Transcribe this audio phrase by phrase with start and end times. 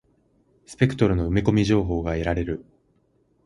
[0.65, 2.65] スペクトルの埋め込み情報が得られる。